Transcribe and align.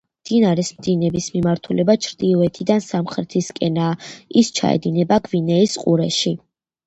მდინარის 0.21 0.69
დინების 0.85 1.25
მიმართულება 1.33 1.95
ჩრდილოეთიდან 2.05 2.81
სამხრეთისკენაა; 2.85 3.99
ის 4.43 4.51
ჩაედინება 4.61 5.21
გვინეის 5.27 5.77
ყურეში. 5.85 6.35